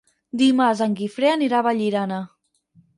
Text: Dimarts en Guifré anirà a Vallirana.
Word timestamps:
Dimarts 0.41 0.81
en 0.87 0.97
Guifré 1.01 1.31
anirà 1.35 1.61
a 1.63 1.69
Vallirana. 1.71 2.23